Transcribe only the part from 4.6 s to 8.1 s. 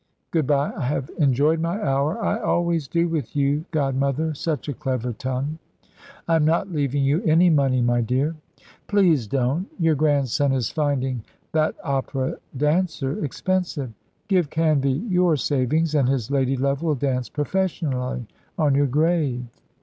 a clever tongue!" "I am not leaving you any money, my